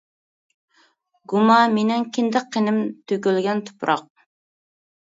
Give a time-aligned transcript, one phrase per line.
[1.35, 2.81] گۇما مىنىڭ كىندىك قىنىم
[3.13, 4.07] تۆكۈلگەن تۇپراق.